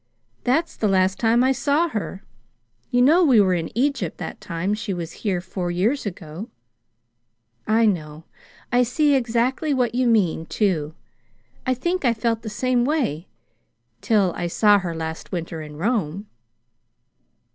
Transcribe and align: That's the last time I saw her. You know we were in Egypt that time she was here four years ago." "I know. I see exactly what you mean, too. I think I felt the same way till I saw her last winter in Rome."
That's 0.45 0.75
the 0.75 0.87
last 0.87 1.19
time 1.19 1.43
I 1.43 1.51
saw 1.51 1.87
her. 1.89 2.23
You 2.89 3.03
know 3.03 3.23
we 3.23 3.39
were 3.39 3.53
in 3.53 3.69
Egypt 3.77 4.17
that 4.17 4.41
time 4.41 4.73
she 4.73 4.95
was 4.95 5.11
here 5.21 5.39
four 5.41 5.69
years 5.69 6.07
ago." 6.07 6.49
"I 7.67 7.85
know. 7.85 8.23
I 8.71 8.81
see 8.81 9.13
exactly 9.13 9.75
what 9.75 9.93
you 9.93 10.07
mean, 10.07 10.47
too. 10.47 10.95
I 11.67 11.75
think 11.75 12.03
I 12.03 12.15
felt 12.15 12.41
the 12.41 12.49
same 12.49 12.83
way 12.83 13.27
till 14.01 14.33
I 14.35 14.47
saw 14.47 14.79
her 14.79 14.95
last 14.95 15.31
winter 15.31 15.61
in 15.61 15.77
Rome." 15.77 16.25